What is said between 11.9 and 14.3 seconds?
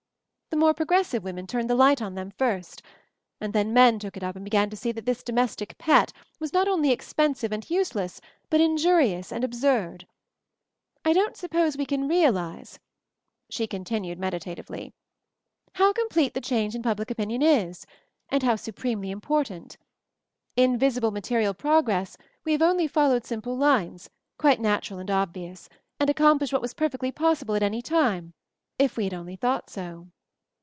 realize," she continued